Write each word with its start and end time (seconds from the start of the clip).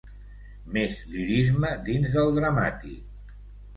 Més 0.77 0.95
lirisme 1.11 1.71
dins 1.91 2.17
del 2.19 2.33
dramàtic. 2.39 3.37